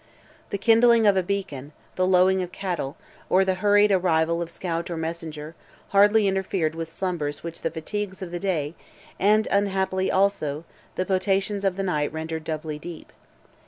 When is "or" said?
3.29-3.45, 4.89-4.97